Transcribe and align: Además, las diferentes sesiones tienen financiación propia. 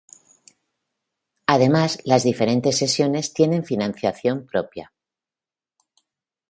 Además, 1.45 1.99
las 2.05 2.23
diferentes 2.23 2.75
sesiones 2.75 3.33
tienen 3.33 3.63
financiación 3.63 4.47
propia. 4.47 4.91